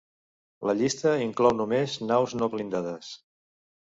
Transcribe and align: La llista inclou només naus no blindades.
La 0.69 0.73
llista 0.77 1.13
inclou 1.25 1.55
només 1.59 1.99
naus 2.13 2.35
no 2.41 2.49
blindades. 2.55 3.13